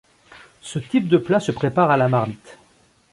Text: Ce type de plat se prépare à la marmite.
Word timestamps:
Ce 0.61 0.79
type 0.79 1.07
de 1.09 1.17
plat 1.17 1.39
se 1.39 1.51
prépare 1.51 1.91
à 1.91 1.97
la 1.97 2.07
marmite. 2.09 2.57